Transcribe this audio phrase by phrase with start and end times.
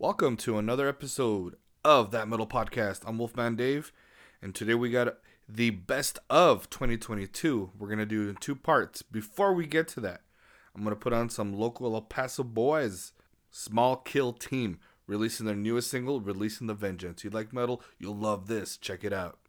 [0.00, 3.00] Welcome to another episode of That Metal Podcast.
[3.04, 3.90] I'm Wolfman Dave,
[4.40, 7.72] and today we got the best of 2022.
[7.76, 9.02] We're going to do in two parts.
[9.02, 10.20] Before we get to that,
[10.72, 13.10] I'm going to put on some local El Paso boys,
[13.50, 17.24] Small Kill Team, releasing their newest single, Releasing the Vengeance.
[17.24, 17.82] You like metal?
[17.98, 18.76] You'll love this.
[18.76, 19.40] Check it out.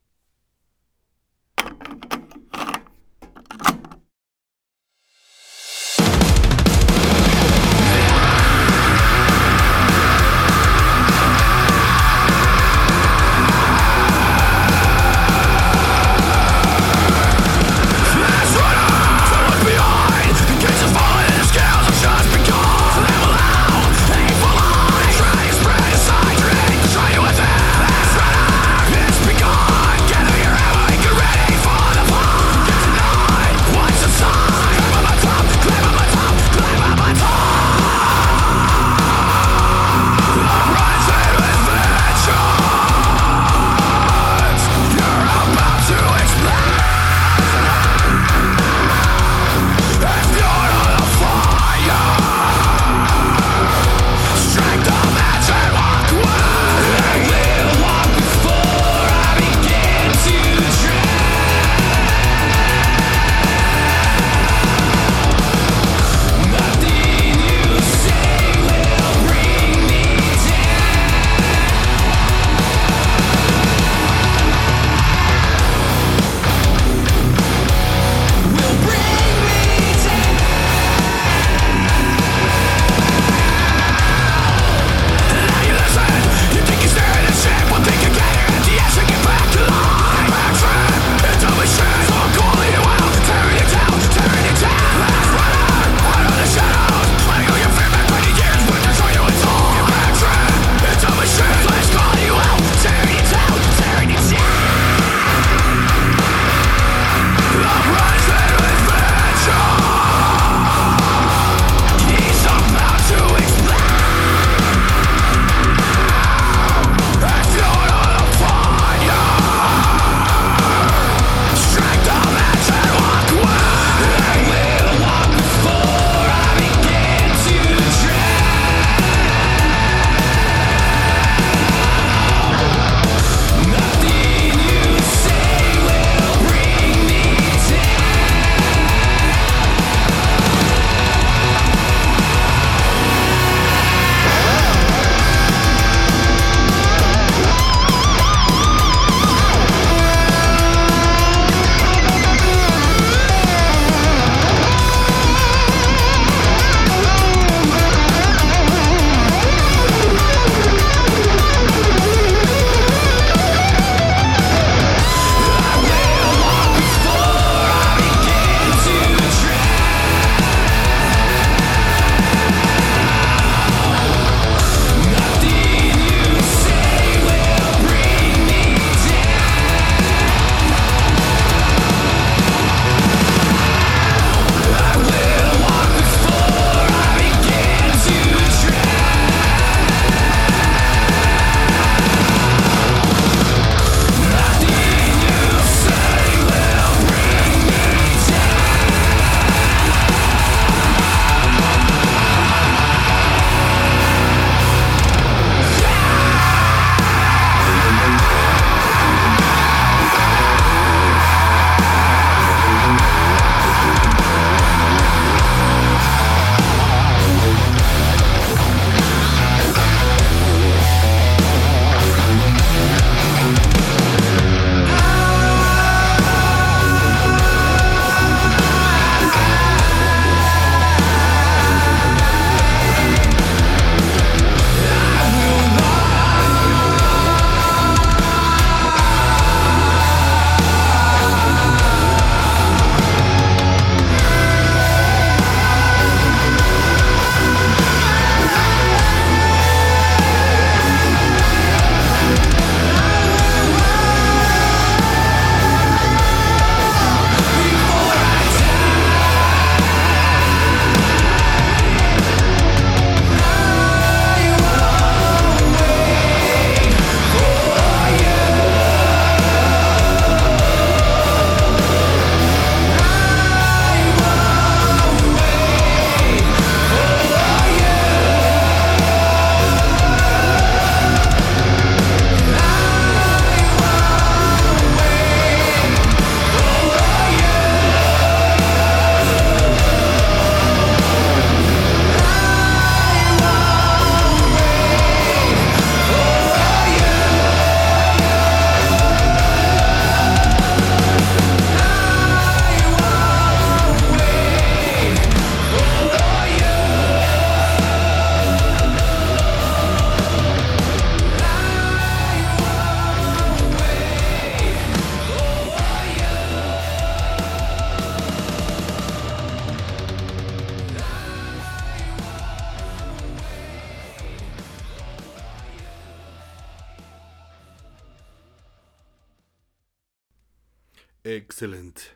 [331.61, 332.11] Excellent.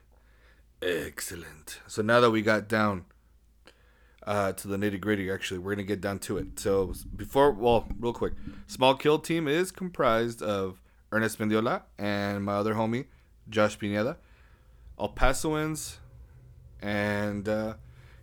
[0.82, 1.80] Excellent.
[1.88, 3.04] So now that we got down
[4.26, 6.58] uh, to the nitty gritty, actually, we're going to get down to it.
[6.58, 8.36] So before, well, real quick
[8.68, 10.80] Small Kill Team is comprised of
[11.12, 13.08] Ernest Mendiola and my other homie,
[13.50, 14.16] Josh Pineda.
[14.98, 15.98] El Pasoans,
[16.82, 17.74] and uh,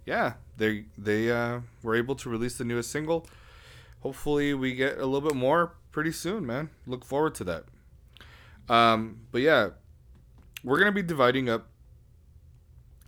[0.07, 3.27] yeah, they they uh, were able to release the newest single.
[4.01, 6.71] Hopefully, we get a little bit more pretty soon, man.
[6.87, 7.65] Look forward to that.
[8.71, 9.71] Um, but yeah,
[10.63, 11.69] we're gonna be dividing up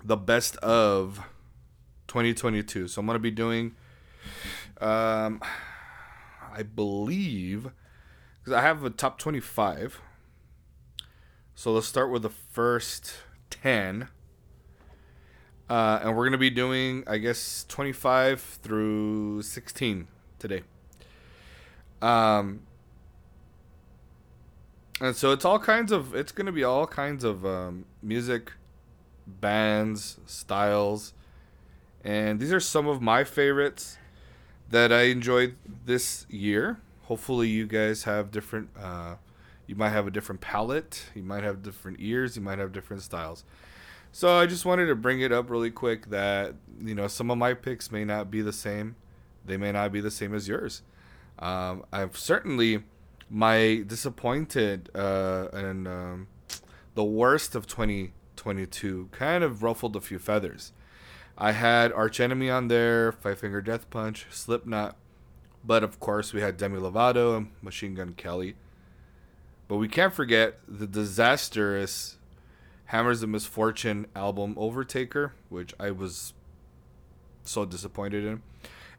[0.04, 1.20] the best of
[2.08, 2.88] 2022.
[2.88, 3.74] So I'm gonna be doing,
[4.80, 5.40] um,
[6.52, 7.70] I believe,
[8.38, 10.00] because I have a top 25.
[11.54, 13.14] So let's start with the first
[13.50, 14.08] 10.
[15.68, 20.08] Uh, and we're going to be doing, I guess, 25 through 16
[20.38, 20.62] today.
[22.02, 22.62] Um,
[25.02, 28.52] and so it's all kinds of, it's going to be all kinds of um, music,
[29.26, 31.12] bands, styles.
[32.04, 33.98] And these are some of my favorites
[34.70, 36.80] that I enjoyed this year.
[37.02, 38.70] Hopefully, you guys have different.
[38.78, 39.16] Uh,
[39.66, 41.04] you might have a different palette.
[41.14, 42.36] You might have different ears.
[42.36, 43.44] You might have different styles.
[44.12, 47.38] So I just wanted to bring it up really quick that you know some of
[47.38, 48.96] my picks may not be the same.
[49.44, 50.82] They may not be the same as yours.
[51.38, 52.84] Um, I've certainly
[53.32, 56.26] my disappointed uh, and um,
[56.94, 60.72] the worst of 2022 kind of ruffled a few feathers.
[61.38, 64.96] I had Arch Enemy on there, Five Finger Death Punch, Slipknot,
[65.64, 68.54] but of course we had Demi Lovato and Machine Gun Kelly.
[69.66, 72.18] But we can't forget the disastrous
[72.86, 76.34] Hammers of Misfortune album Overtaker, which I was
[77.44, 78.42] so disappointed in.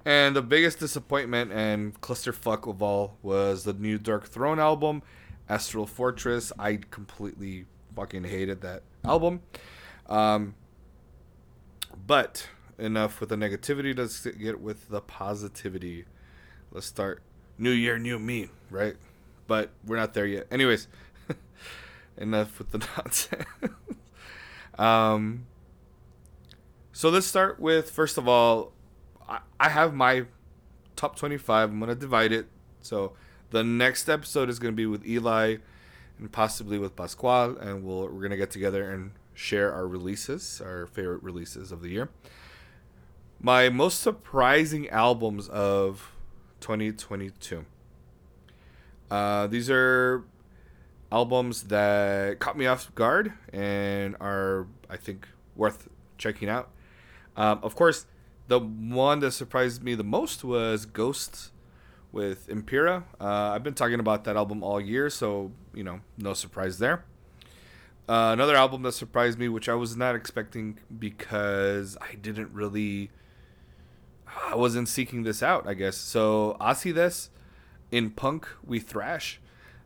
[0.05, 5.01] And the biggest disappointment and clusterfuck of all was the new Darkthrone album,
[5.47, 6.51] Astral Fortress.
[6.59, 7.65] I completely
[7.95, 9.41] fucking hated that album.
[10.07, 10.55] Um,
[12.05, 12.47] but
[12.77, 13.97] enough with the negativity.
[13.97, 16.05] Let's get with the positivity.
[16.71, 17.21] Let's start.
[17.57, 18.95] New year, new me, right?
[19.47, 20.47] But we're not there yet.
[20.51, 20.87] Anyways,
[22.17, 23.45] enough with the nonsense.
[24.77, 25.45] um,
[26.91, 28.73] so let's start with first of all,
[29.59, 30.25] I, have my
[30.95, 31.69] top 25.
[31.69, 32.47] I'm going to divide it.
[32.81, 33.13] So
[33.51, 35.57] the next episode is going to be with Eli
[36.19, 40.61] and possibly with Pascual, and we'll, we're going to get together and share our releases,
[40.63, 42.09] our favorite releases of the year.
[43.39, 46.11] My most surprising albums of
[46.61, 47.65] 2022.
[49.11, 50.23] Uh, these are
[51.11, 56.69] albums that caught me off guard and are, I think, worth checking out.
[57.35, 58.05] Um, of course,
[58.47, 61.51] the one that surprised me the most was Ghosts
[62.11, 63.05] with Impera.
[63.19, 67.05] Uh, I've been talking about that album all year, so, you know, no surprise there.
[68.07, 73.11] Uh, another album that surprised me, which I was not expecting because I didn't really,
[74.49, 75.95] I wasn't seeking this out, I guess.
[75.95, 77.29] So, Acides
[77.91, 79.39] in Punk We Thrash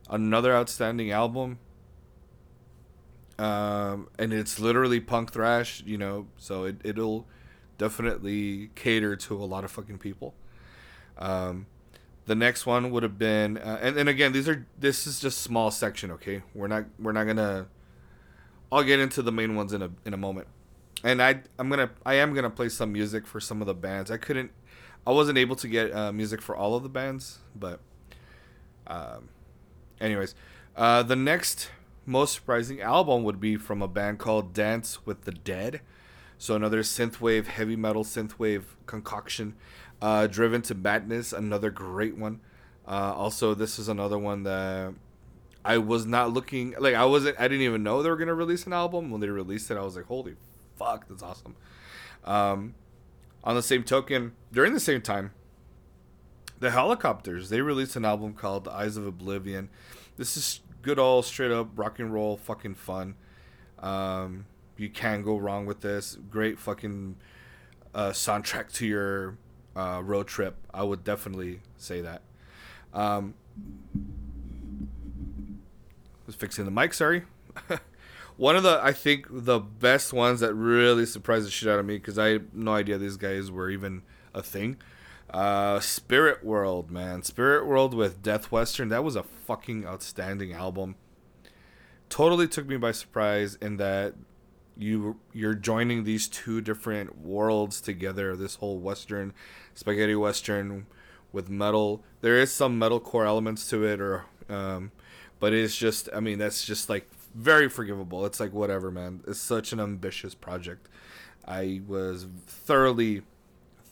[0.10, 1.60] another outstanding album.
[3.40, 7.28] Um, and it's literally punk thrash, you know, so it, it'll
[7.78, 10.34] definitely cater to a lot of fucking people.
[11.18, 11.68] Um,
[12.26, 15.72] the next one would have been, uh, and, again, these are this is just small
[15.72, 16.44] section, okay?
[16.54, 17.68] We're not we're not gonna.
[18.70, 20.48] I'll get into the main ones in a in a moment,
[21.04, 24.12] and I I'm gonna I am gonna play some music for some of the bands.
[24.12, 24.52] I couldn't,
[25.06, 27.80] I wasn't able to get uh, music for all of the bands, but
[28.88, 29.30] um,
[30.02, 30.36] anyways,
[30.76, 31.70] uh, the next
[32.06, 35.80] most surprising album would be from a band called Dance with the Dead.
[36.38, 39.56] So another synthwave, heavy metal synthwave concoction,
[40.02, 41.34] uh, driven to madness.
[41.34, 42.42] Another great one.
[42.88, 44.94] Uh, also, this is another one that
[45.66, 46.96] I was not looking like.
[46.96, 47.40] I wasn't.
[47.40, 49.10] I didn't even know they were gonna release an album.
[49.10, 50.36] When they released it, I was like, "Holy
[50.78, 51.56] fuck, that's awesome."
[52.24, 52.76] Um,
[53.44, 55.32] on the same token, during the same time,
[56.60, 59.70] the Hellacopters they released an album called the eyes of oblivion
[60.18, 63.16] this is good old straight up rock and roll fucking fun
[63.80, 64.46] um,
[64.80, 67.16] you can't go wrong with this great fucking
[67.94, 69.38] uh, soundtrack to your
[69.76, 72.22] uh, road trip i would definitely say that
[72.94, 73.34] um,
[76.26, 77.24] was fixing the mic sorry
[78.38, 81.86] one of the i think the best ones that really surprised the shit out of
[81.86, 84.02] me because i had no idea these guys were even
[84.34, 84.78] a thing
[85.30, 87.24] uh, Spirit World, man.
[87.24, 88.90] Spirit World with Death Western.
[88.90, 90.96] That was a fucking outstanding album.
[92.10, 94.14] Totally took me by surprise in that
[94.78, 98.36] you you're joining these two different worlds together.
[98.36, 99.34] This whole Western,
[99.74, 100.88] spaghetti Western,
[101.32, 102.04] with metal.
[102.22, 104.92] There is some metalcore elements to it, or um,
[105.40, 108.26] but it's just I mean that's just like very forgivable.
[108.26, 109.22] It's like whatever, man.
[109.28, 110.90] It's such an ambitious project.
[111.46, 113.22] I was thoroughly,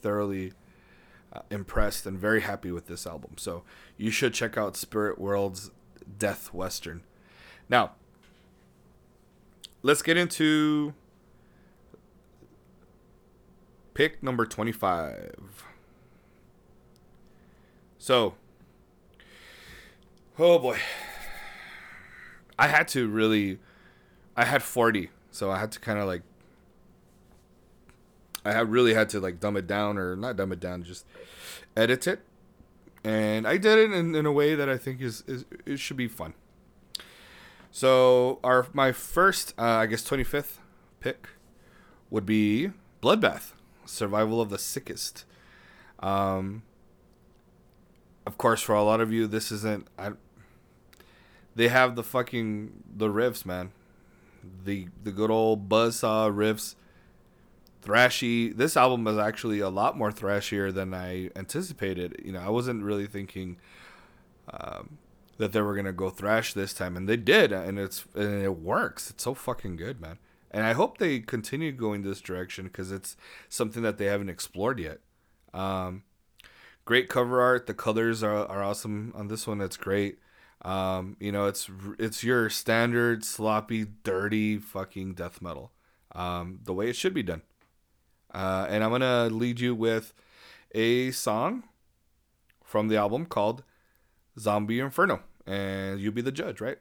[0.02, 0.54] thoroughly
[1.32, 3.36] uh, impressed and very happy with this album.
[3.38, 3.64] So
[3.98, 5.72] you should check out Spirit World's
[6.18, 7.04] Death Western.
[7.70, 7.92] Now,
[9.86, 10.96] let's get into
[13.94, 15.64] pick number 25.
[18.00, 18.34] So,
[20.40, 20.80] oh boy.
[22.58, 23.60] I had to really
[24.36, 26.24] I had 40, so I had to kind of like
[28.44, 31.06] I had really had to like dumb it down or not dumb it down, just
[31.78, 32.22] edit it.
[33.04, 35.98] And I did it in, in a way that I think is, is it should
[35.98, 36.34] be fun.
[37.76, 40.60] So our my first uh, I guess 25th
[41.02, 41.28] pick
[42.10, 42.72] would be
[43.04, 43.52] Bloodbath,
[43.86, 45.26] Survival of the Sickest.
[46.00, 46.64] Um
[48.26, 50.12] of course for a lot of you this isn't I
[51.54, 53.74] they have the fucking the riffs, man.
[54.64, 56.76] The the good old buzzsaw riffs.
[57.84, 58.56] Thrashy.
[58.56, 62.22] This album is actually a lot more thrashier than I anticipated.
[62.24, 63.58] You know, I wasn't really thinking
[64.50, 64.98] um,
[65.38, 68.58] that they were gonna go thrash this time, and they did, and it's and it
[68.58, 69.10] works.
[69.10, 70.20] It's so fucking good, man.
[70.52, 73.18] And I hope they continue going this direction because it's
[73.50, 75.00] something that they haven't explored yet.
[75.54, 76.04] Um,
[76.86, 77.68] great cover art.
[77.68, 79.60] The colors are, are awesome on this one.
[79.60, 80.20] It's great.
[80.62, 85.74] Um, you know, it's it's your standard sloppy, dirty fucking death metal,
[86.14, 87.42] um, the way it should be done.
[88.34, 90.14] Uh, and I'm gonna lead you with
[90.74, 91.64] a song
[92.64, 93.64] from the album called
[94.40, 96.78] "Zombie Inferno," and you be the judge, right?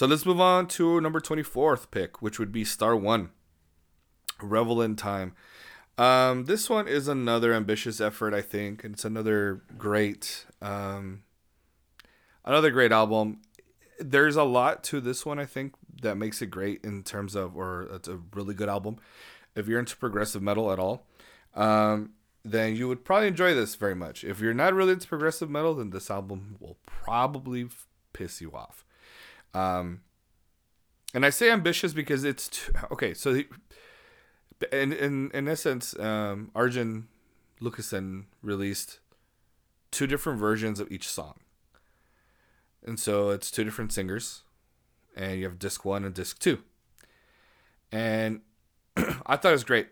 [0.00, 3.28] So let's move on to number 24th pick, which would be Star One.
[4.40, 5.34] Revel in Time.
[5.98, 11.24] Um, this one is another ambitious effort, I think, and it's another great, um,
[12.46, 13.42] another great album.
[13.98, 17.54] There's a lot to this one, I think, that makes it great in terms of,
[17.54, 18.96] or it's a really good album.
[19.54, 21.08] If you're into progressive metal at all,
[21.54, 24.24] um, then you would probably enjoy this very much.
[24.24, 27.68] If you're not really into progressive metal, then this album will probably
[28.14, 28.86] piss you off.
[29.54, 30.00] Um,
[31.14, 33.14] and I say ambitious because it's too, okay.
[33.14, 33.46] So, the,
[34.82, 37.08] in in in essence, um, Arjen
[37.60, 39.00] Lucassen released
[39.90, 41.40] two different versions of each song,
[42.84, 44.42] and so it's two different singers,
[45.16, 46.62] and you have disc one and disc two.
[47.90, 48.42] And
[48.96, 49.88] I thought it was great.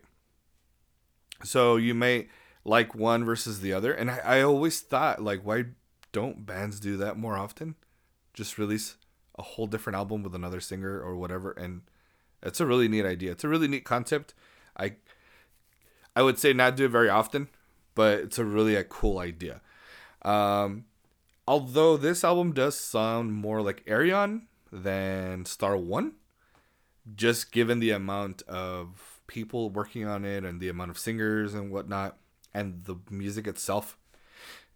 [1.43, 2.29] So you may
[2.65, 5.65] like one versus the other, and I, I always thought like, why
[6.13, 7.75] don't bands do that more often?
[8.35, 8.97] Just release
[9.39, 11.83] a whole different album with another singer or whatever and
[12.43, 14.35] it's a really neat idea it's a really neat concept
[14.77, 14.93] i
[16.17, 17.49] i would say not do it very often
[17.95, 19.61] but it's a really a cool idea
[20.23, 20.85] um
[21.49, 26.13] although this album does sound more like Ayreon than Star One,
[27.17, 31.73] just given the amount of people working on it and the amount of singers and
[31.73, 32.19] whatnot,
[32.53, 33.97] and the music itself.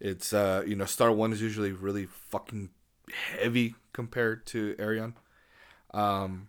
[0.01, 2.71] It's uh you know Star One is usually really fucking
[3.11, 5.15] heavy compared to Ayreon.
[5.93, 6.49] Um,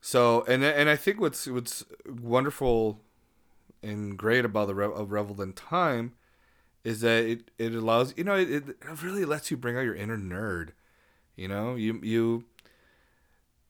[0.00, 3.00] so and and I think what's what's wonderful
[3.82, 6.14] and great about the Re- of Revel in Time
[6.84, 9.94] is that it, it allows you know it, it really lets you bring out your
[9.94, 10.70] inner nerd.
[11.36, 12.44] You know, you you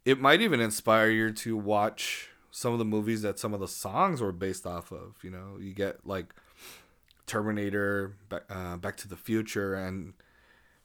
[0.04, 3.68] it might even inspire you to watch some of the movies that some of the
[3.68, 5.16] songs were based off of.
[5.22, 6.34] You know, you get like
[7.26, 10.14] Terminator, Back, uh, Back to the Future, and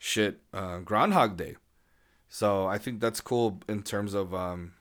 [0.03, 1.55] shit, uh, Groundhog Day.
[2.27, 4.73] So I think that's cool in terms of um,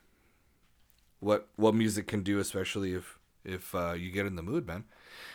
[1.20, 4.84] what what music can do, especially if if uh, you get in the mood, man.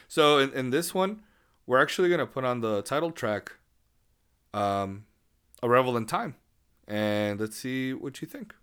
[0.10, 1.22] So in, in this one,
[1.65, 3.53] we're actually gonna put on the title track,
[4.53, 5.06] um,
[5.63, 6.36] "A Revel in Time,"
[6.86, 8.53] and let's see what you think.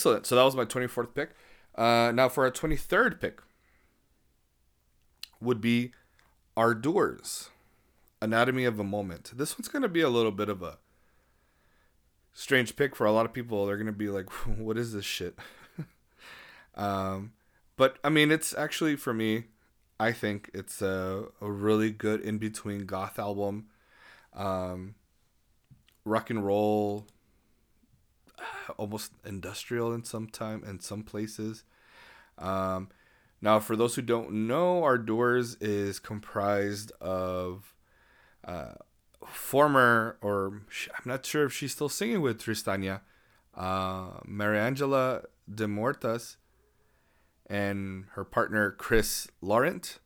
[0.00, 0.24] Excellent.
[0.24, 1.32] So that was my 24th pick.
[1.74, 3.42] Uh, now for our 23rd pick
[5.42, 5.92] would be
[6.56, 7.50] Ardours,
[8.22, 9.32] Anatomy of a Moment.
[9.36, 10.78] This one's going to be a little bit of a
[12.32, 13.66] strange pick for a lot of people.
[13.66, 15.38] They're going to be like, what is this shit?
[16.76, 17.32] um,
[17.76, 19.44] but I mean, it's actually for me,
[19.98, 23.66] I think it's a, a really good in between goth album.
[24.32, 24.94] Um,
[26.06, 27.04] rock and roll
[28.76, 31.64] almost industrial in some time in some places.
[32.38, 32.88] Um,
[33.42, 37.74] now, for those who don't know, Ardours is comprised of
[38.44, 38.72] uh,
[39.26, 43.00] former, or I'm not sure if she's still singing with Tristania,
[43.54, 46.36] uh, Mariangela Demurtas,
[47.48, 49.98] and her partner Chris Laurent.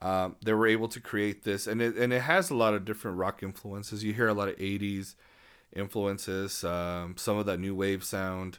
[0.00, 2.84] Um, they were able to create this, and it and it has a lot of
[2.84, 4.02] different rock influences.
[4.02, 5.14] You hear a lot of '80s
[5.74, 8.58] influences, um, some of that new wave sound.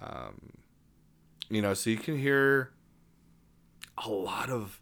[0.00, 0.52] Um,
[1.48, 2.70] you know, so you can hear
[4.04, 4.80] a lot of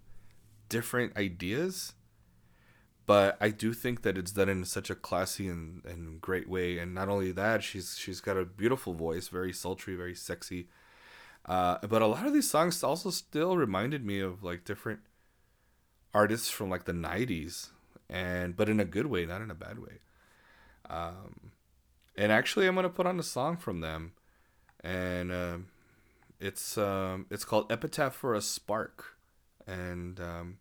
[0.68, 1.94] different ideas,
[3.06, 6.78] but I do think that it's done in such a classy and, and great way.
[6.78, 10.68] And not only that, she's she's got a beautiful voice, very sultry, very sexy.
[11.46, 15.00] Uh, but a lot of these songs also still reminded me of like different
[16.12, 17.68] artists from like the 90s
[18.08, 19.98] and but in a good way not in a bad way
[20.88, 21.52] um,
[22.16, 24.12] and actually, I'm gonna put on a song from them,
[24.82, 25.58] and uh,
[26.40, 29.16] it's um, it's called "Epitaph for a Spark,"
[29.66, 30.58] and um,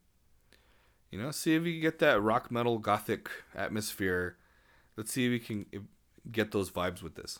[1.12, 4.38] you know, see if you can get that rock metal gothic atmosphere.
[4.98, 5.88] Let's see if we can
[6.32, 7.40] get those vibes with this.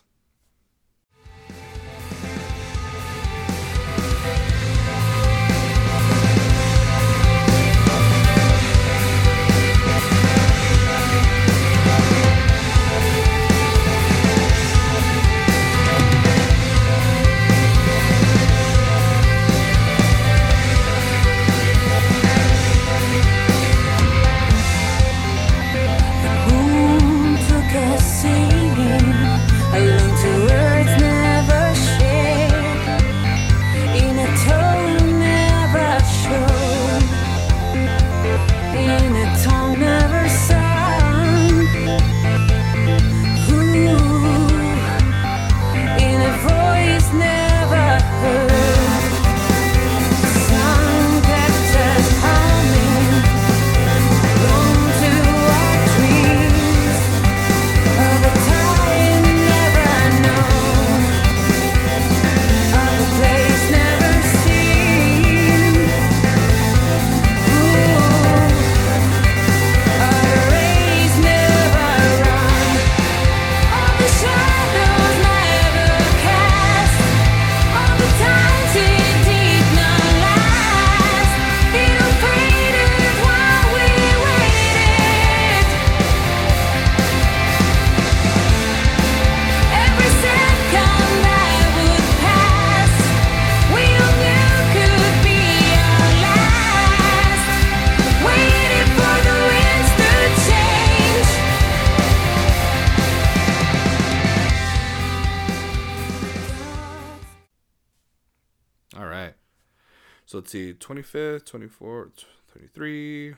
[110.24, 113.34] So let's see, 25th, 24th, 33.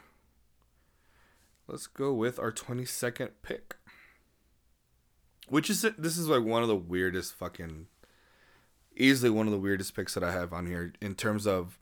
[1.66, 3.76] Let's go with our 22nd pick.
[5.48, 7.86] Which is this is like one of the weirdest fucking
[8.98, 11.78] easily one of the weirdest picks that I have on here in terms of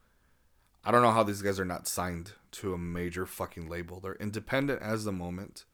[0.84, 3.98] I don't know how these guys are not signed to a major fucking label.
[3.98, 5.64] They're independent as the moment.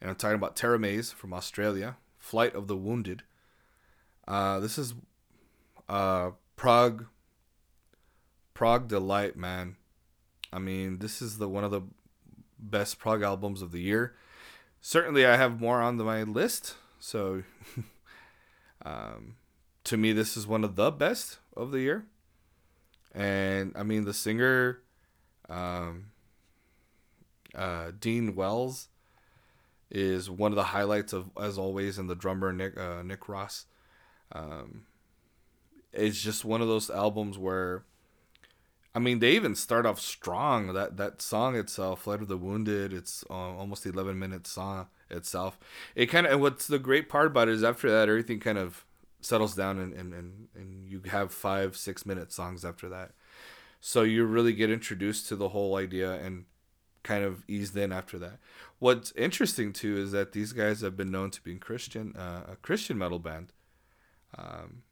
[0.00, 3.24] And I'm talking about Teramaze from Australia, Flight of the Wounded.
[4.28, 4.94] Uh, this is
[5.88, 7.06] uh, Prog
[8.56, 9.76] Prog Delight, man.
[10.50, 11.82] I mean, this is the one of the
[12.58, 14.14] best prog albums of the year.
[14.80, 16.74] Certainly, I have more on my list.
[16.98, 17.42] So,
[18.82, 19.36] um,
[19.84, 22.06] to me, this is one of the best of the year.
[23.14, 24.80] And I mean, the singer,
[25.50, 26.06] um,
[27.54, 28.88] uh, Dean Wells,
[29.90, 33.66] is one of the highlights of, as always, and the drummer Nick uh, Nick Ross.
[34.32, 34.86] Um,
[35.92, 37.84] it's just one of those albums where
[38.96, 40.72] I mean, they even start off strong.
[40.72, 45.58] That that song itself, "Flight of the Wounded," it's uh, almost eleven minute song itself.
[45.94, 48.86] It kind of what's the great part about it is after that, everything kind of
[49.20, 53.12] settles down and and, and, and you have five six minute songs after that.
[53.82, 56.46] So you really get introduced to the whole idea and
[57.02, 58.38] kind of eased in after that.
[58.78, 62.56] What's interesting too is that these guys have been known to be Christian, uh, a
[62.56, 63.52] Christian metal band,
[64.38, 64.84] um,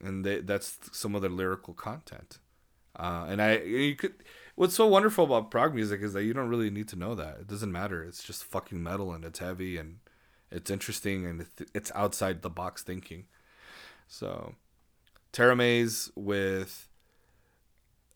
[0.00, 2.38] and they, that's some of their lyrical content.
[3.00, 4.14] Uh, and I, you could.
[4.56, 7.38] What's so wonderful about prog music is that you don't really need to know that.
[7.40, 8.04] It doesn't matter.
[8.04, 10.00] It's just fucking metal and it's heavy and
[10.50, 13.24] it's interesting and it's outside the box thinking.
[14.06, 14.54] So,
[15.32, 16.88] Teramaze with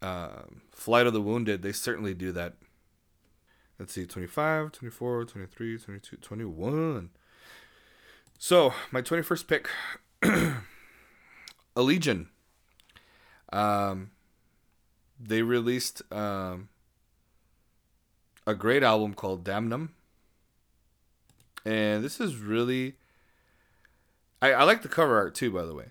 [0.02, 2.56] uh, Flight of the Wounded, they certainly do that.
[3.78, 7.10] Let's see, 25, 24, 23, 22, 21.
[8.38, 9.70] So, my 21st pick,
[11.74, 12.26] Allegaeon.
[13.50, 14.10] Um,
[15.26, 16.68] they released um,
[18.46, 19.90] a great album called Damnum.
[21.64, 22.96] And this is really.
[24.42, 25.86] I, I like the cover art too, by the way.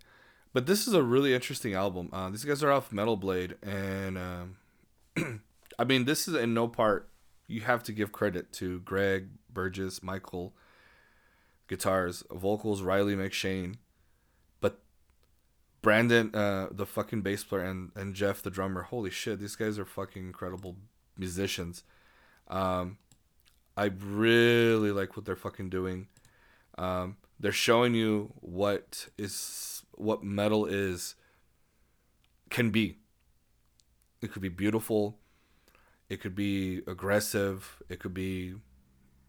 [0.54, 2.10] But this is a really interesting album.
[2.14, 3.56] Uh, these guys are off Metal Blade.
[3.64, 5.42] And um,
[5.80, 7.10] I mean, this is in no part.
[7.48, 10.54] You have to give credit to Greg, Burgess, Michael,
[11.68, 13.78] guitars, vocals, Riley McShane.
[15.84, 18.84] Brandon, uh, the fucking bass player, and and Jeff, the drummer.
[18.84, 20.78] Holy shit, these guys are fucking incredible
[21.18, 21.84] musicians.
[22.48, 22.98] Um,
[23.76, 26.08] I really like what they're fucking doing.
[26.78, 31.16] Um, they're showing you what is what metal is
[32.50, 32.98] can be.
[34.22, 35.20] It could be beautiful.
[36.10, 37.82] It could be aggressive.
[37.90, 38.56] It could be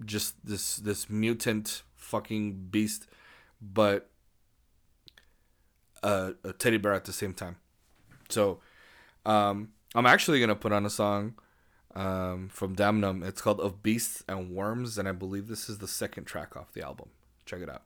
[0.04, 3.08] just this this mutant fucking beast,
[3.60, 4.10] but
[6.04, 7.56] a, a teddy bear at the same time.
[8.28, 8.60] So
[9.26, 11.34] um, I'm actually gonna put on a song
[11.94, 13.24] um, from Damnum.
[13.26, 16.72] It's called "Of Beasts and Worms," and I believe this is the second track off
[16.72, 17.08] the album.
[17.46, 17.82] Check it out.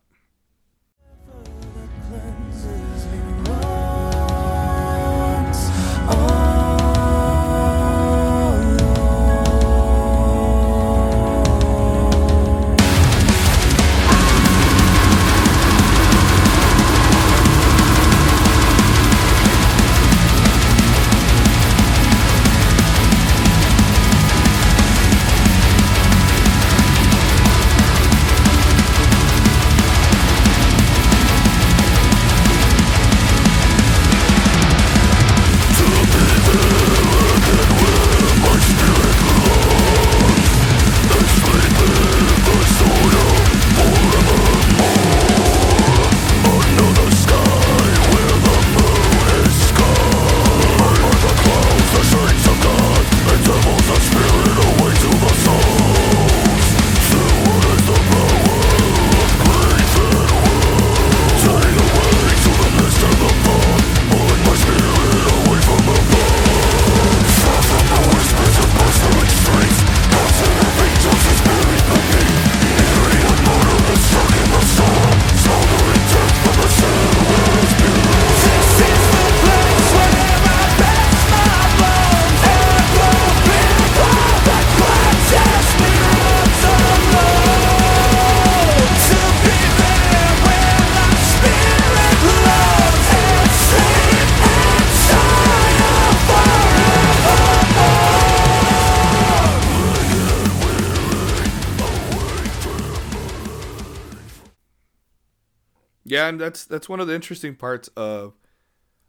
[106.29, 108.35] And that's that's one of the interesting parts of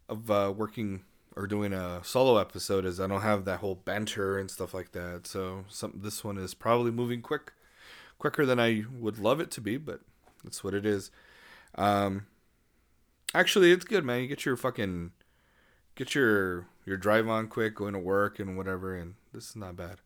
[0.08, 1.02] of uh, working
[1.36, 4.92] or doing a solo episode is I don't have that whole banter and stuff like
[4.92, 5.26] that.
[5.26, 7.52] So some this one is probably moving quick,
[8.18, 10.00] quicker than I would love it to be, but
[10.42, 11.10] that's what it is.
[11.76, 12.26] Um,
[13.34, 14.22] actually, it's good, man.
[14.22, 15.12] You get your fucking
[15.94, 19.76] get your your drive on quick, going to work and whatever, and this is not
[19.76, 19.98] bad.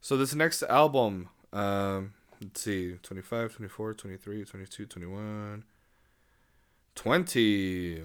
[0.00, 5.64] So this next album, um, let's see, 25, 24, 23, 22, 21,
[6.94, 8.02] 20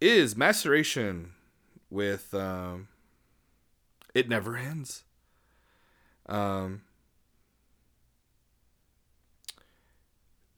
[0.00, 1.32] is Maceration
[1.90, 2.88] with um,
[4.14, 5.04] It Never Ends.
[6.26, 6.82] Um,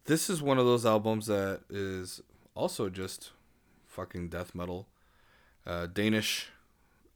[0.06, 2.20] this is one of those albums that is
[2.54, 3.32] also just
[3.86, 4.88] fucking death metal.
[5.66, 6.50] Uh, Danish.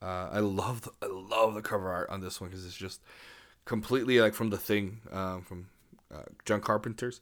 [0.02, 3.00] Uh, I love the, I love the cover art on this one because it's just
[3.64, 5.66] completely like from the thing um, from
[6.12, 7.20] uh, John Carpenter's.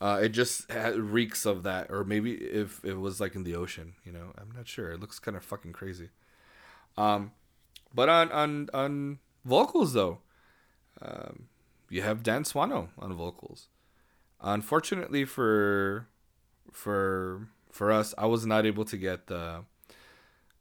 [0.00, 3.94] Uh, it just reeks of that, or maybe if it was like in the ocean,
[4.04, 4.90] you know, I'm not sure.
[4.92, 6.08] It looks kind of fucking crazy.
[6.96, 7.32] Um,
[7.94, 10.18] but on on on vocals though,
[11.02, 11.48] um,
[11.90, 13.68] you have Dan Swano on vocals.
[14.40, 16.08] Unfortunately for
[16.72, 19.64] for for us, I was not able to get the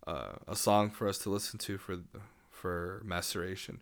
[0.05, 1.99] uh, a song for us to listen to for
[2.51, 3.81] for maceration.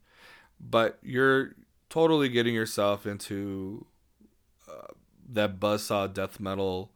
[0.60, 1.56] But you're
[1.90, 3.86] totally getting yourself into
[4.70, 4.94] uh,
[5.28, 6.92] that buzzsaw death metal.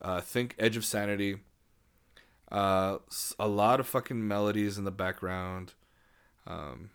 [0.00, 1.38] Uh, think Edge of Sanity.
[2.50, 2.98] Uh,
[3.38, 5.74] a lot of fucking melodies in the background.
[6.46, 6.90] Um,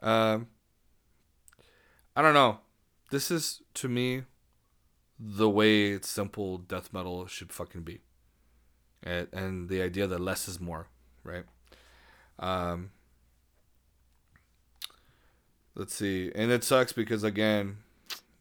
[0.00, 0.48] um,
[2.14, 2.60] I don't know.
[3.10, 4.22] This is to me
[5.18, 8.00] the way simple death metal should fucking be,
[9.02, 10.88] and, and the idea that less is more,
[11.24, 11.44] right?
[12.38, 12.90] Um,
[15.74, 17.78] let's see, and it sucks because again,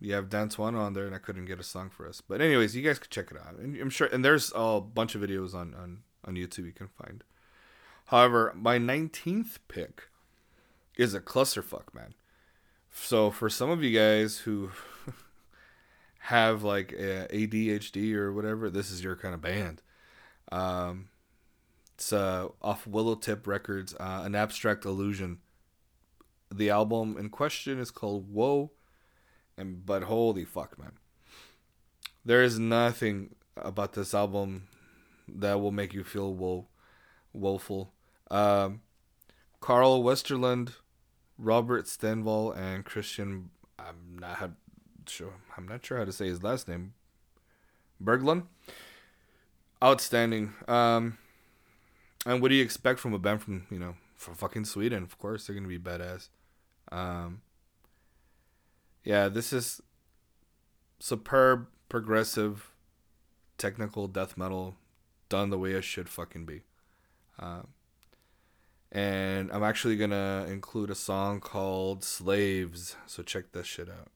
[0.05, 2.21] you have Dan Swano on there, and I couldn't get a song for us.
[2.21, 5.15] But anyways, you guys could check it out, and I'm sure, and there's a bunch
[5.15, 7.23] of videos on on on YouTube you can find.
[8.05, 10.09] However, my 19th pick
[10.95, 12.13] is a clusterfuck, man.
[12.91, 14.71] So for some of you guys who
[16.19, 19.81] have like ADHD or whatever, this is your kind of band.
[20.51, 21.09] Um,
[21.95, 25.39] it's uh, off Willowtip Records, uh, an abstract illusion.
[26.53, 28.71] The album in question is called Woe,
[29.57, 30.93] and but holy fuck, man,
[32.23, 34.67] there is nothing about this album
[35.27, 36.67] that will make you feel woe,
[37.33, 37.93] woeful.
[38.29, 38.81] Um,
[39.59, 40.73] Carl Westerlund,
[41.37, 43.49] Robert Stenval, and Christian.
[43.79, 44.51] I'm not
[45.07, 45.33] sure.
[45.57, 46.93] I'm not sure how to say his last name.
[48.03, 48.43] Berglund.
[49.83, 50.53] Outstanding.
[50.67, 51.17] Um,
[52.25, 55.03] and what do you expect from a band from you know from fucking Sweden?
[55.03, 56.29] Of course, they're gonna be badass.
[56.91, 57.41] Um,
[59.05, 59.81] yeah, this is
[60.99, 62.71] superb, progressive,
[63.57, 64.75] technical death metal
[65.29, 66.63] done the way it should fucking be.
[67.39, 67.67] Um,
[68.91, 74.09] and I'm actually gonna include a song called "Slaves," so check this shit out.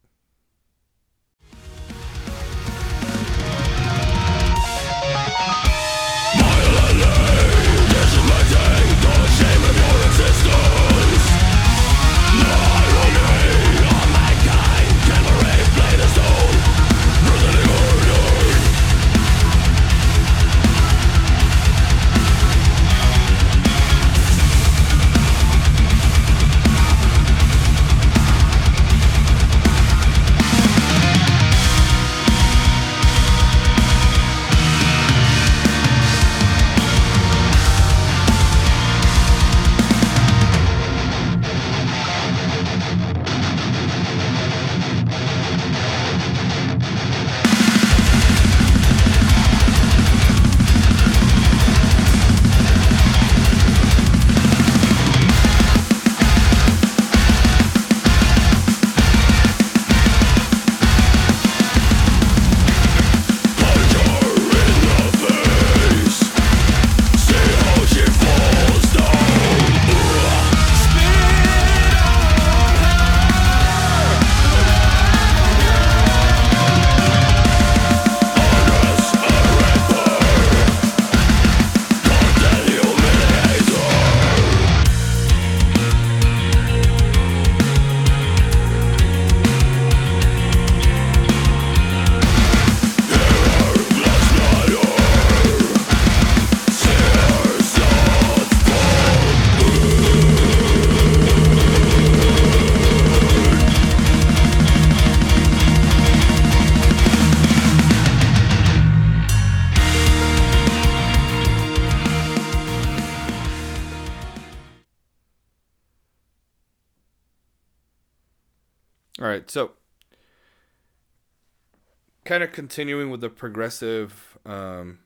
[122.29, 124.99] Kind of continuing with the progressive um,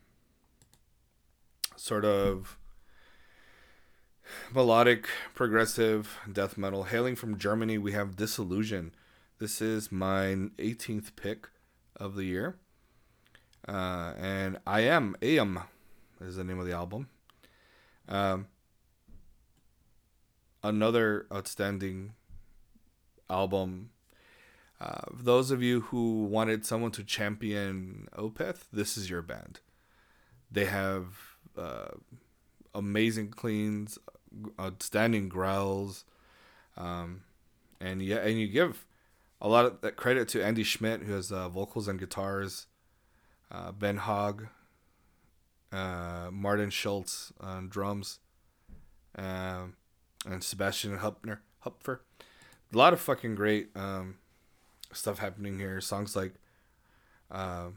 [1.78, 2.58] sort of
[4.54, 6.84] melodic progressive death metal.
[6.84, 8.94] Hailing from germany we have disillusion
[9.40, 11.48] this is my 18th pick
[11.96, 12.58] of the year.
[13.66, 15.62] Uh, and i am am
[16.20, 17.08] is the name of the album.
[18.10, 18.48] Um,
[20.62, 22.16] another outstanding
[23.30, 23.92] album
[24.84, 29.60] uh, those of you who wanted someone to champion opeth this is your band
[30.52, 31.06] they have
[31.58, 31.88] uh,
[32.76, 33.98] amazing cleans,
[34.60, 36.06] outstanding growls,
[36.78, 37.24] um,
[37.80, 38.86] and yeah, and you give
[39.42, 42.68] a lot of that credit to Andy Schmidt, who has uh, vocals and guitars,
[43.52, 44.48] uh, Ben Haugg,
[45.72, 48.20] uh, Martin Schulz on drums,
[49.16, 49.76] um,
[50.26, 52.00] and Sebastian Hupner, Hupfer.
[52.74, 54.16] A lot of fucking great um,
[54.94, 55.82] stuff happening here.
[55.82, 56.34] Songs like.
[57.32, 57.70] Uh,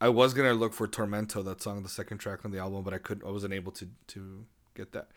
[0.00, 2.94] I was gonna look for Tormento, that song, the second track on the album, but
[2.94, 3.26] I couldn't.
[3.26, 5.08] I wasn't able to to get that.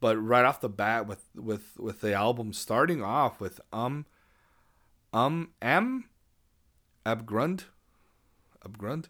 [0.00, 4.06] But right off the bat, with with with the album starting off with um,
[5.12, 6.06] um, am,
[7.04, 7.64] Abgrund,
[8.64, 9.06] Abgrund,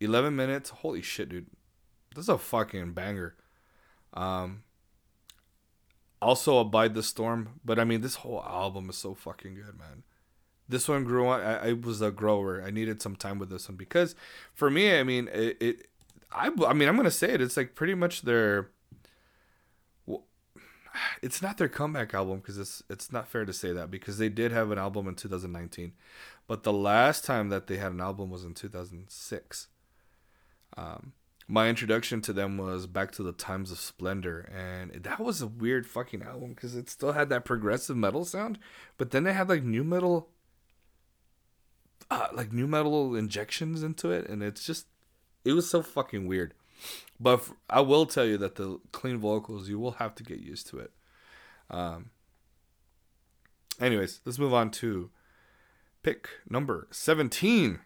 [0.00, 0.70] eleven minutes.
[0.70, 1.46] Holy shit, dude,
[2.14, 3.34] this is a fucking banger.
[4.14, 4.62] Um.
[6.22, 10.02] Also, Abide the Storm, but I mean, this whole album is so fucking good, man
[10.68, 11.40] this one grew on.
[11.40, 12.62] I, I, was a grower.
[12.62, 14.14] I needed some time with this one because,
[14.52, 15.56] for me, I mean, it.
[15.60, 15.86] it
[16.32, 17.40] I, I mean, I'm gonna say it.
[17.40, 18.70] It's like pretty much their.
[21.22, 24.28] It's not their comeback album because it's it's not fair to say that because they
[24.28, 25.92] did have an album in 2019,
[26.46, 29.68] but the last time that they had an album was in 2006.
[30.76, 31.12] Um,
[31.48, 35.46] my introduction to them was back to the times of splendor and that was a
[35.46, 38.58] weird fucking album because it still had that progressive metal sound
[38.98, 40.28] but then they had like nu metal
[42.10, 44.86] uh, like nu metal injections into it, and it's just
[45.44, 46.54] it was so fucking weird.
[47.18, 50.68] But I will tell you that the clean vocals, you will have to get used
[50.68, 50.92] to it.
[51.70, 52.10] Um.
[53.80, 55.10] Anyways, let's move on to
[56.02, 57.80] pick number seventeen.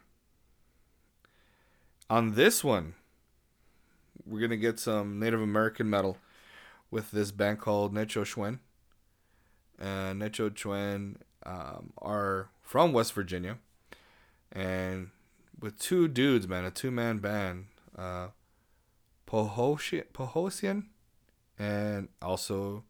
[2.09, 2.95] On this one,
[4.27, 6.19] we're gonna get some Native American metal
[6.91, 8.59] with this band called Nechochwen.
[9.81, 11.17] Uh, Nechochwen
[11.47, 13.59] um, are from West Virginia
[14.53, 15.11] and
[15.61, 18.29] with two dudes, man, a two man band, uh,
[19.27, 20.85] Pohosian,
[21.59, 22.85] and also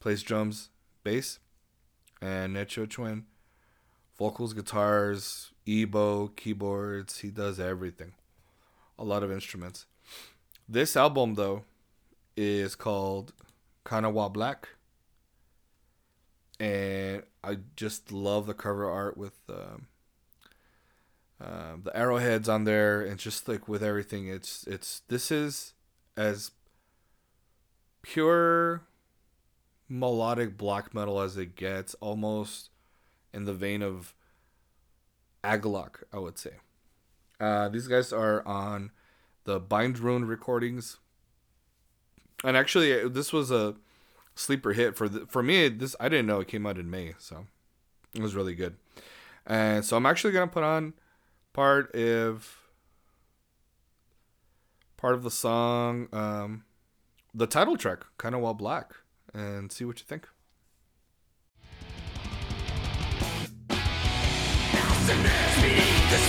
[0.00, 0.70] plays drums,
[1.04, 1.38] bass,
[2.20, 3.24] and Nechochwen,
[4.18, 7.18] vocals, guitars, EBow, keyboards.
[7.18, 8.12] He does everything,
[8.98, 9.86] a lot of instruments.
[10.68, 11.64] This album, though,
[12.36, 13.32] is called
[13.84, 14.68] Kanawha Black,
[16.58, 19.38] and I just love the cover art with.
[19.48, 19.86] Um,
[21.40, 25.72] um, the arrowheads on there, and just like with everything, it's it's this is
[26.16, 26.50] as
[28.02, 28.82] pure
[29.88, 32.70] melodic black metal as it gets, almost
[33.32, 34.14] in the vein of
[35.44, 36.54] Agalloch, I would say.
[37.40, 38.90] Uh, these guys are on
[39.44, 40.98] the Bindrune recordings,
[42.42, 43.76] and actually, this was a
[44.34, 45.68] sleeper hit for the, for me.
[45.68, 47.46] This I didn't know it came out in May, so
[48.12, 48.76] it was really good.
[49.46, 50.94] And so I'm actually gonna put on
[51.58, 52.56] part of
[54.96, 56.62] part of the song, um,
[57.34, 58.94] the title track, Kanawha Black,
[59.34, 60.28] and see what you think.
[65.06, 66.28] The hear it gets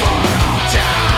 [0.00, 1.11] cold.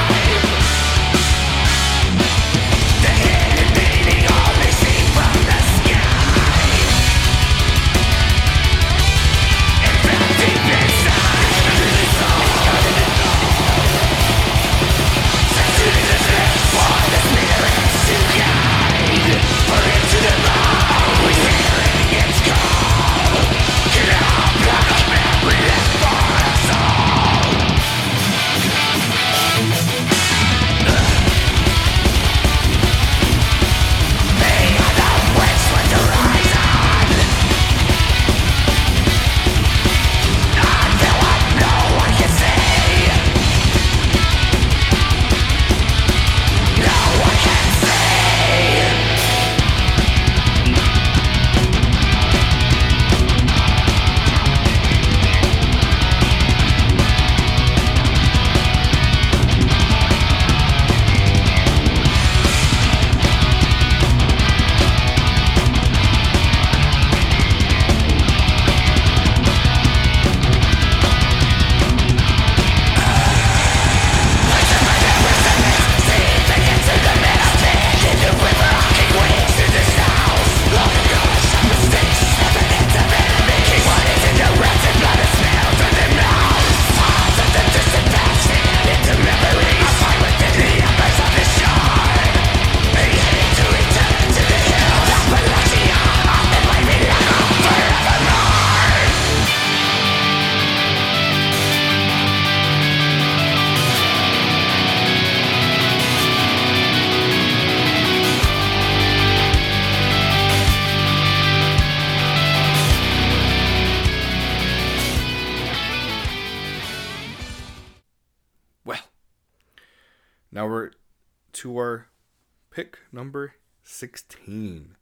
[124.04, 124.96] 16.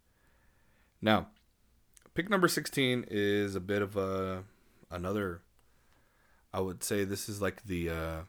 [1.00, 1.26] Now,
[2.14, 4.44] pick number 16 is a bit of a
[4.92, 5.40] another
[6.55, 8.20] I would say this is like the uh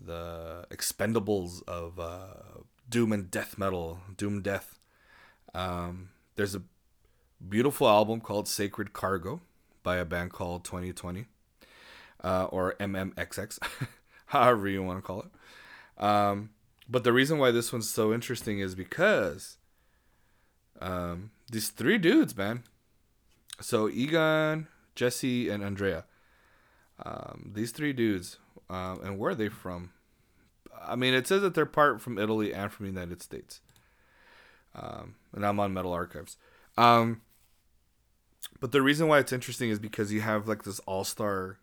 [0.00, 4.78] the expendables of uh doom and death metal, doom death.
[5.54, 6.62] Um there's a
[7.48, 9.40] beautiful album called Sacred Cargo
[9.82, 11.26] by a band called 2020
[12.22, 13.58] uh, or MMXX,
[14.26, 16.04] however you want to call it.
[16.04, 16.50] Um,
[16.90, 19.58] but the reason why this one's so interesting is because
[20.80, 22.64] um, these three dudes, man.
[23.60, 24.66] So Egon,
[24.96, 26.04] Jesse, and Andrea.
[27.04, 28.38] Um, these three dudes,
[28.68, 29.92] um, and where are they from?
[30.82, 33.60] I mean, it says that they're part from Italy and from the United States.
[34.74, 36.36] Um, and I'm on Metal Archives.
[36.76, 37.22] Um,
[38.60, 41.58] but the reason why it's interesting is because you have like this all star,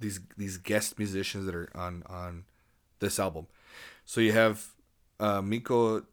[0.00, 2.44] these these guest musicians that are on on
[3.00, 3.46] this album.
[4.04, 4.68] So you have
[5.20, 6.04] uh, Mikko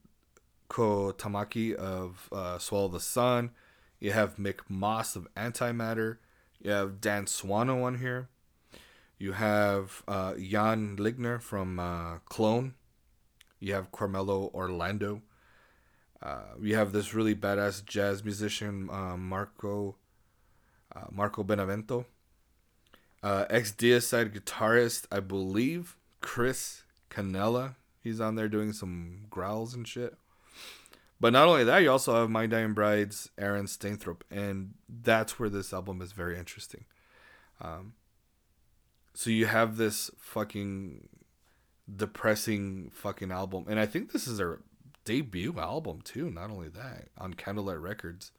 [0.69, 3.51] Kotamäki of uh, Swallow the Sun.
[3.99, 6.17] You have Mick Moss of Antimatter.
[6.61, 8.29] You have Dan Swano on here.
[9.17, 12.75] You have uh, Jan Ligner from uh, Clone.
[13.59, 15.21] You have Carmelo Orlando.
[16.21, 19.95] Uh, you have this really badass jazz musician, uh, Marco
[20.95, 22.05] uh, Marco Benevento.
[23.21, 27.75] Uh, ex Deicide guitarist, I believe, Chris Canella.
[28.01, 30.15] He's on there doing some growls and shit.
[31.19, 35.49] But not only that, you also have My Dying Bride's Aaron Stainthorpe, and that's where
[35.49, 36.85] this album is very interesting.
[37.59, 37.93] Um,
[39.13, 41.09] so you have this fucking
[41.93, 44.59] depressing fucking album, and I think this is their
[45.03, 46.29] debut album too.
[46.29, 48.31] Not only that, on Candlelight Records.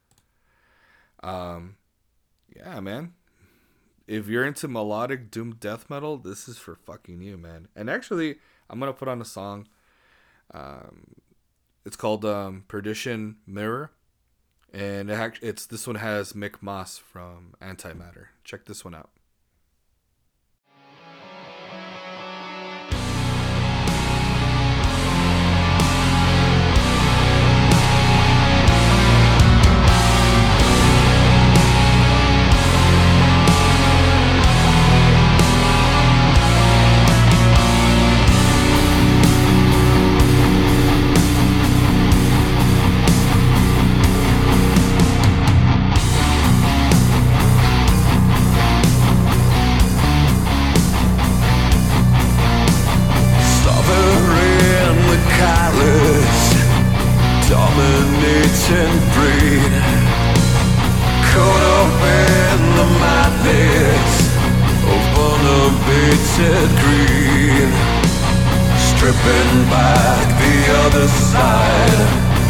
[1.23, 1.77] Um,
[2.57, 3.13] yeah, man.
[4.07, 7.69] If you're into melodic doom death metal, this is for fucking you, man.
[7.77, 8.37] And actually,
[8.71, 9.69] I'm gonna put on a song.
[10.53, 11.17] Um,
[11.85, 13.91] it's called um, Perdition Mirror,
[14.73, 18.27] and it it's this one has Mick Moss from Antimatter.
[18.45, 19.11] Check this one out.
[69.11, 70.57] Stripping back the
[70.87, 72.01] other side,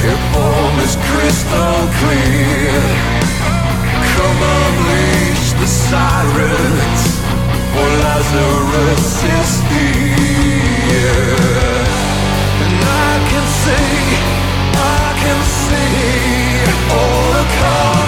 [0.04, 2.80] your form is crystal clear.
[4.12, 7.02] Come unleash the sirens,
[7.72, 10.20] for Lazarus is here.
[12.64, 13.96] And I can see,
[14.76, 15.88] I can see
[16.92, 17.99] all the corners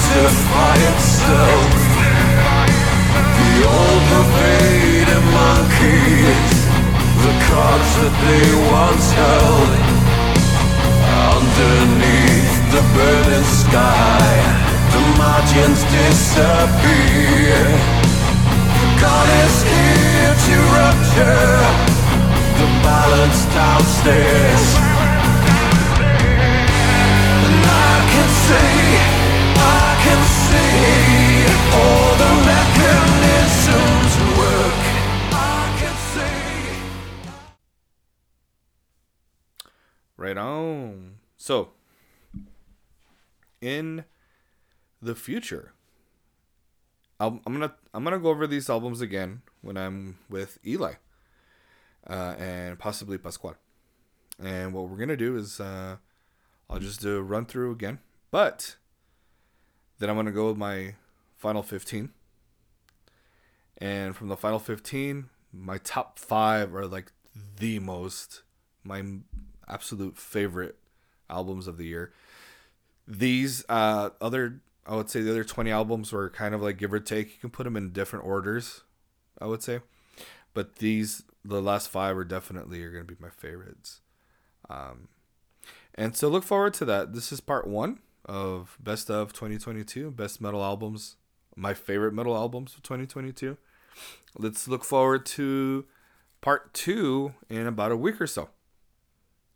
[0.00, 1.72] crucify itself?
[3.36, 6.56] The all-pervading monkeys,
[7.24, 9.70] the cards that they once held,
[11.36, 14.24] underneath the burning sky,
[14.92, 17.60] the margins disappear.
[19.00, 21.60] God is here to rupture
[22.58, 24.89] the balance downstairs.
[41.50, 41.70] So,
[43.60, 44.04] in
[45.02, 45.72] the future,
[47.18, 50.92] I'm gonna I'm gonna go over these albums again when I'm with Eli,
[52.08, 53.56] uh, and possibly Pascual.
[54.40, 55.96] And what we're gonna do is uh,
[56.68, 57.98] I'll just do a run through again,
[58.30, 58.76] but
[59.98, 60.94] then I'm gonna go with my
[61.36, 62.10] final fifteen.
[63.78, 67.10] And from the final fifteen, my top five are like
[67.56, 68.44] the most
[68.84, 69.02] my
[69.66, 70.76] absolute favorite
[71.30, 72.12] albums of the year.
[73.06, 76.92] These uh, other, I would say, the other twenty albums were kind of like give
[76.92, 77.28] or take.
[77.34, 78.82] You can put them in different orders,
[79.40, 79.80] I would say,
[80.54, 84.00] but these the last five are definitely are gonna be my favorites.
[84.68, 85.08] Um,
[85.94, 87.12] and so look forward to that.
[87.12, 91.16] This is part one of best of 2022, best metal albums,
[91.56, 93.56] my favorite metal albums of 2022.
[94.38, 95.84] Let's look forward to
[96.40, 98.50] part two in about a week or so.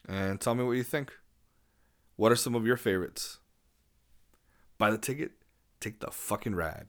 [0.08, 1.12] And tell me what you think.
[2.16, 3.40] What are some of your favorites?
[4.78, 5.32] Buy the ticket,
[5.80, 6.86] take the fucking ride.